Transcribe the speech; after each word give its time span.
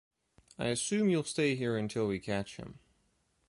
I 0.57 0.69
assume 0.69 1.09
you’ll 1.09 1.21
stay 1.25 1.53
here 1.55 1.77
until 1.77 2.07
we 2.07 2.17
catch 2.17 2.57
him. 2.57 2.79